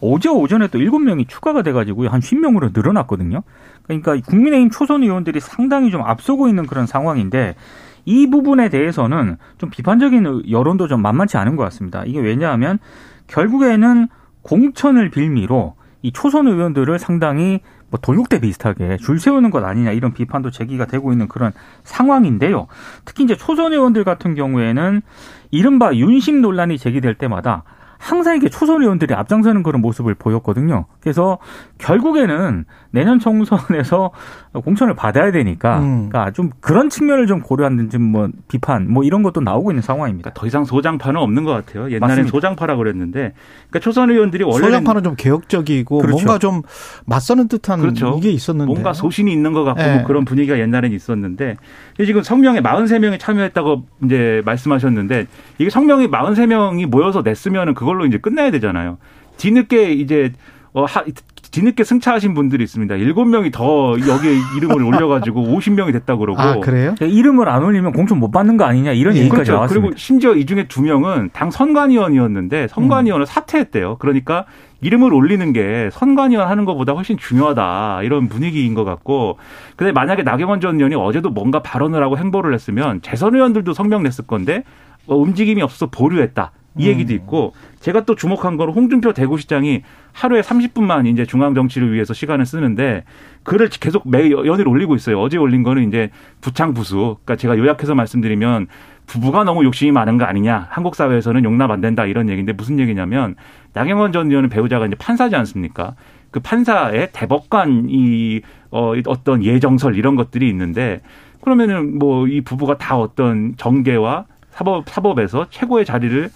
어제 0.00 0.28
오전에 0.28 0.68
또 0.68 0.78
7명이 0.78 1.26
추가가 1.26 1.62
돼가지고 1.62 2.06
한 2.06 2.20
10명으로 2.20 2.70
늘어났거든요. 2.72 3.42
그러니까 3.82 4.14
국민의힘 4.24 4.70
초선 4.70 5.02
의원들이 5.02 5.40
상당히 5.40 5.90
좀 5.90 6.02
앞서고 6.02 6.46
있는 6.46 6.64
그런 6.64 6.86
상황인데 6.86 7.56
이 8.04 8.30
부분에 8.30 8.68
대해서는 8.68 9.36
좀 9.58 9.68
비판적인 9.68 10.44
여론도 10.48 10.86
좀 10.86 11.02
만만치 11.02 11.38
않은 11.38 11.56
것 11.56 11.64
같습니다. 11.64 12.04
이게 12.06 12.20
왜냐하면 12.20 12.78
결국에는 13.26 14.06
공천을 14.42 15.10
빌미로 15.10 15.74
이 16.02 16.12
초선 16.12 16.46
의원들을 16.46 17.00
상당히 17.00 17.62
뭐 17.90 17.98
돌격대 18.00 18.40
비슷하게 18.40 18.98
줄 18.98 19.18
세우는 19.18 19.50
것 19.50 19.64
아니냐 19.64 19.92
이런 19.92 20.12
비판도 20.12 20.50
제기가 20.50 20.86
되고 20.86 21.12
있는 21.12 21.28
그런 21.28 21.52
상황인데요. 21.84 22.66
특히 23.04 23.24
이제 23.24 23.36
초선 23.36 23.72
의원들 23.72 24.04
같은 24.04 24.34
경우에는 24.34 25.02
이른바 25.50 25.94
윤심 25.94 26.42
논란이 26.42 26.78
제기될 26.78 27.14
때마다 27.14 27.64
항상 27.98 28.36
이게 28.36 28.48
초선 28.48 28.80
의원들이 28.80 29.12
앞장서는 29.12 29.62
그런 29.64 29.82
모습을 29.82 30.14
보였거든요. 30.14 30.86
그래서 31.00 31.38
결국에는 31.78 32.64
내년 32.90 33.18
총선에서 33.18 34.12
공천을 34.64 34.94
받아야 34.94 35.30
되니까 35.30 35.80
음. 35.80 36.08
그러니까 36.08 36.30
좀 36.32 36.50
그런 36.60 36.88
측면을 36.88 37.26
좀 37.26 37.40
고려하는 37.40 37.90
좀뭐 37.90 38.30
비판 38.48 38.90
뭐 38.90 39.02
이런 39.02 39.22
것도 39.22 39.40
나오고 39.40 39.72
있는 39.72 39.82
상황입니다. 39.82 40.30
그러니까 40.30 40.40
더 40.40 40.46
이상 40.46 40.64
소장파는 40.64 41.20
없는 41.20 41.44
것 41.44 41.52
같아요. 41.52 41.90
옛날엔 41.90 42.28
소장파라 42.28 42.76
그랬는데 42.76 43.34
그러니까 43.68 43.78
초선 43.80 44.10
의원들이 44.10 44.44
원래 44.44 44.66
소장파는 44.66 45.02
좀 45.02 45.14
개혁적이고 45.16 45.98
그렇죠. 45.98 46.16
뭔가 46.16 46.38
좀 46.38 46.62
맞서는 47.04 47.48
듯한 47.48 47.80
그렇죠. 47.80 48.14
이게 48.18 48.30
있었는데 48.30 48.72
뭔가 48.72 48.92
소신이 48.92 49.30
있는 49.32 49.52
것 49.52 49.64
같고 49.64 49.82
네. 49.82 49.96
뭐 49.96 50.04
그런 50.04 50.24
분위기가 50.24 50.58
옛날엔 50.58 50.92
있었는데 50.92 51.56
지금 52.04 52.22
성명에 52.22 52.60
43명이 52.60 53.18
참여했다고 53.18 53.82
이제 54.04 54.40
말씀하셨는데 54.44 55.26
이게 55.58 55.68
성명이 55.68 56.08
43명이 56.08 56.86
모여서 56.86 57.22
냈으면은 57.22 57.74
그 57.74 57.87
걸로 57.88 58.04
이제 58.04 58.18
끝내야 58.18 58.50
되잖아요. 58.50 58.98
뒤늦게 59.38 59.92
이제 59.92 60.32
어, 60.74 60.84
하, 60.84 61.02
뒤늦게 61.50 61.82
승차하신 61.82 62.34
분들이 62.34 62.62
있습니다. 62.62 62.94
일곱 62.96 63.24
명이 63.24 63.50
더 63.50 63.92
여기에 63.92 64.32
이름을 64.58 64.82
올려가지고 64.84 65.42
50명이 65.56 65.92
됐다고 65.92 66.20
그러고. 66.20 66.40
아, 66.40 66.60
그래요? 66.60 66.94
이름을 67.00 67.48
안 67.48 67.64
올리면 67.64 67.92
공천 67.92 68.18
못 68.18 68.30
받는 68.30 68.58
거 68.58 68.64
아니냐 68.64 68.92
이런 68.92 69.14
예, 69.14 69.20
얘기까지 69.20 69.44
그렇죠. 69.44 69.52
나왔습니다. 69.54 69.86
그리고 69.86 69.98
심지어 69.98 70.34
이 70.34 70.44
중에 70.44 70.68
두 70.68 70.82
명은 70.82 71.30
당 71.32 71.50
선관위원이었는데 71.50 72.68
선관위원을 72.68 73.24
음. 73.24 73.26
사퇴했대요. 73.26 73.96
그러니까 73.98 74.44
이름을 74.82 75.12
올리는 75.14 75.52
게 75.52 75.88
선관위원 75.92 76.48
하는 76.48 76.64
것보다 76.66 76.92
훨씬 76.92 77.16
중요하다 77.16 78.02
이런 78.02 78.28
분위기인 78.28 78.74
것 78.74 78.84
같고 78.84 79.38
근데 79.76 79.90
만약에 79.92 80.22
나경원 80.22 80.60
전 80.60 80.76
의원이 80.76 80.94
어제도 80.94 81.30
뭔가 81.30 81.62
발언을 81.62 82.02
하고 82.02 82.18
행보를 82.18 82.52
했으면 82.54 83.00
재선 83.02 83.34
의원들도 83.34 83.72
성명 83.72 84.02
냈을 84.02 84.26
건데 84.26 84.64
어, 85.06 85.16
움직임이 85.16 85.62
없어서 85.62 85.86
보류했다. 85.86 86.52
이 86.78 86.88
얘기도 86.88 87.12
음. 87.12 87.16
있고 87.16 87.52
제가 87.80 88.04
또 88.04 88.14
주목한 88.14 88.56
건 88.56 88.70
홍준표 88.70 89.12
대구시장이 89.12 89.82
하루에 90.12 90.40
30분만 90.40 91.06
이제 91.06 91.24
중앙 91.26 91.54
정치를 91.54 91.92
위해서 91.92 92.14
시간을 92.14 92.46
쓰는데 92.46 93.04
글을 93.44 93.68
계속 93.68 94.08
매 94.08 94.30
연일 94.30 94.68
올리고 94.68 94.94
있어요. 94.94 95.20
어제 95.20 95.36
올린 95.36 95.62
거는 95.62 95.88
이제 95.88 96.10
부창 96.40 96.74
부수. 96.74 97.16
그러니까 97.24 97.36
제가 97.36 97.58
요약해서 97.58 97.94
말씀드리면 97.94 98.66
부부가 99.06 99.44
너무 99.44 99.64
욕심이 99.64 99.90
많은 99.90 100.18
거 100.18 100.24
아니냐. 100.24 100.68
한국 100.70 100.94
사회에서는 100.94 101.44
용납 101.44 101.70
안 101.70 101.80
된다 101.80 102.04
이런 102.04 102.28
얘기인데 102.28 102.52
무슨 102.52 102.78
얘기냐면 102.78 103.36
나경원 103.72 104.12
전 104.12 104.30
의원은 104.30 104.48
배우자가 104.48 104.86
이제 104.86 104.96
판사지 104.96 105.36
않습니까? 105.36 105.94
그 106.30 106.40
판사의 106.40 107.10
대법관 107.12 107.86
이 107.88 108.42
어, 108.70 108.92
어떤 109.06 109.42
예정설 109.42 109.96
이런 109.96 110.14
것들이 110.14 110.48
있는데 110.48 111.00
그러면은 111.40 111.98
뭐 111.98 112.26
이 112.28 112.40
부부가 112.40 112.76
다 112.76 112.98
어떤 112.98 113.54
정계와 113.56 114.26
사법 114.50 114.88
사법에서 114.88 115.46
최고의 115.50 115.84
자리를 115.84 116.24
예, 116.24 116.30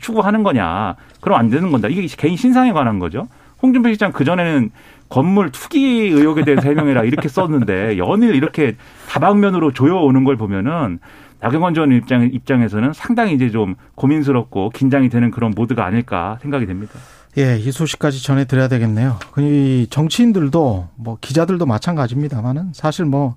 추구하는 0.00 0.42
거냐. 0.42 0.96
그럼 1.20 1.38
안 1.38 1.50
되는 1.50 1.70
건다. 1.70 1.88
이게 1.88 2.06
개인 2.16 2.36
신상에 2.36 2.72
관한 2.72 2.98
거죠. 2.98 3.28
홍준표 3.62 3.92
시장 3.92 4.12
그전에는 4.12 4.70
건물 5.08 5.50
투기 5.50 5.78
의혹에 6.08 6.44
대해서 6.44 6.62
해명해라 6.62 7.04
이렇게 7.04 7.28
썼는데 7.28 7.96
연일 7.98 8.34
이렇게 8.34 8.76
다방면으로 9.08 9.72
조여오는 9.72 10.24
걸 10.24 10.36
보면은 10.36 10.98
나경원 11.40 11.74
전 11.74 11.92
입장, 11.92 12.22
입장에서는 12.32 12.92
상당히 12.92 13.34
이제 13.34 13.50
좀 13.50 13.76
고민스럽고 13.94 14.70
긴장이 14.70 15.08
되는 15.08 15.30
그런 15.30 15.52
모드가 15.54 15.84
아닐까 15.84 16.38
생각이 16.42 16.66
됩니다. 16.66 16.94
예, 17.38 17.58
이 17.58 17.70
소식까지 17.70 18.22
전해드려야 18.22 18.68
되겠네요. 18.68 19.18
이 19.38 19.86
정치인들도 19.90 20.88
뭐 20.96 21.18
기자들도 21.20 21.66
마찬가지입니다만은 21.66 22.72
사실 22.72 23.04
뭐 23.04 23.36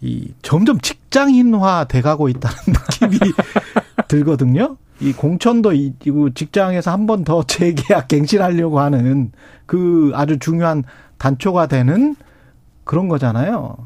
이 0.00 0.28
점점 0.42 0.78
직장인화 0.80 1.86
돼가고 1.88 2.28
있다는 2.28 2.56
느낌이 3.00 3.32
들거든요. 4.08 4.76
이 5.00 5.12
공천도 5.12 5.72
이 5.74 5.92
직장에서 6.34 6.90
한 6.90 7.06
번 7.06 7.24
더 7.24 7.42
재계약 7.46 8.08
갱신하려고 8.08 8.80
하는 8.80 9.32
그 9.66 10.10
아주 10.14 10.38
중요한 10.38 10.84
단초가 11.18 11.66
되는 11.66 12.16
그런 12.84 13.08
거잖아요. 13.08 13.76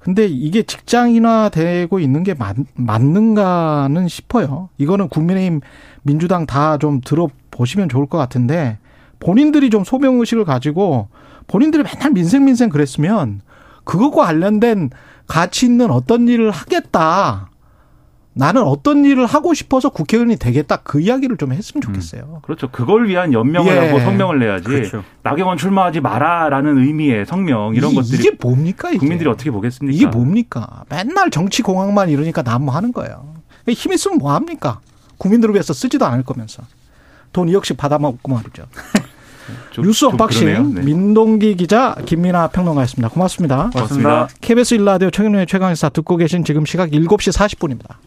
근데 0.00 0.26
이게 0.26 0.62
직장인화 0.62 1.50
되고 1.50 1.98
있는 1.98 2.22
게 2.22 2.34
맞, 2.34 2.56
맞는가는 2.74 4.08
싶어요. 4.08 4.68
이거는 4.78 5.08
국민의힘 5.08 5.60
민주당 6.02 6.46
다 6.46 6.78
좀 6.78 7.00
들어보시면 7.04 7.88
좋을 7.88 8.06
것 8.06 8.16
같은데 8.18 8.78
본인들이 9.20 9.70
좀 9.70 9.82
소명의식을 9.84 10.44
가지고 10.44 11.08
본인들이 11.48 11.82
맨날 11.82 12.12
민생민생 12.12 12.68
그랬으면 12.68 13.40
그것과 13.84 14.26
관련된 14.26 14.90
가치 15.26 15.66
있는 15.66 15.90
어떤 15.90 16.28
일을 16.28 16.50
하겠다. 16.52 17.47
나는 18.34 18.62
어떤 18.62 19.04
일을 19.04 19.26
하고 19.26 19.52
싶어서 19.52 19.88
국회의원이 19.88 20.36
되겠다 20.36 20.76
그 20.76 21.00
이야기를 21.00 21.36
좀 21.38 21.52
했으면 21.52 21.82
좋겠어요. 21.82 22.22
음. 22.22 22.40
그렇죠. 22.42 22.70
그걸 22.70 23.08
위한 23.08 23.32
연명을 23.32 23.74
예. 23.74 23.78
하고 23.78 23.98
성명을 23.98 24.38
내야지. 24.38 24.64
그렇죠. 24.64 25.02
나경원 25.22 25.58
출마하지 25.58 26.00
마라라는 26.00 26.78
의미의 26.78 27.26
성명 27.26 27.74
이런 27.74 27.92
이, 27.92 27.94
것들이 27.96 28.18
이게 28.18 28.30
뭡니까? 28.40 28.90
이게? 28.90 28.98
국민들이 28.98 29.28
어떻게 29.28 29.50
보겠습니까? 29.50 29.96
이게 29.96 30.06
뭡니까? 30.06 30.84
맨날 30.88 31.30
정치 31.30 31.62
공학만 31.62 32.10
이러니까 32.10 32.42
난무하는 32.42 32.92
거예요. 32.92 33.34
힘 33.68 33.92
있으면 33.92 34.18
뭐 34.18 34.32
합니까? 34.32 34.80
국민들을 35.18 35.54
위해서 35.54 35.72
쓰지도 35.72 36.06
않을 36.06 36.22
거면서 36.22 36.62
돈 37.32 37.48
2억씩 37.48 37.76
받아먹고 37.76 38.32
말이죠. 38.32 38.66
좀, 39.70 39.84
뉴스 39.84 40.04
unboxing 40.04 40.74
네. 40.74 40.82
민동기 40.82 41.56
기자 41.56 41.94
김민아 42.04 42.48
평론가였습니다. 42.48 43.08
고맙습니다. 43.08 43.70
고맙습니다. 43.72 44.28
KBS 44.40 44.74
1라디오 44.74 45.10
최경영의 45.10 45.46
최강시사 45.46 45.88
듣고 45.90 46.16
계신 46.16 46.44
지금 46.44 46.66
시각 46.66 46.90
7시 46.90 47.32
40분입니다. 47.34 47.96